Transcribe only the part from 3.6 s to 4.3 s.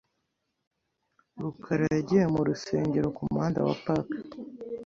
wa Park.